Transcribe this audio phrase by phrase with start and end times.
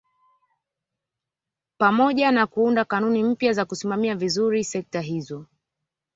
[1.77, 5.45] Pamoja na kuunda kanuni mpya za kusimamia vizuri sekta hizo